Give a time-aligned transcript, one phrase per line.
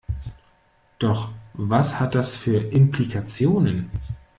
[0.97, 3.91] Doch was hat das für Implikationen?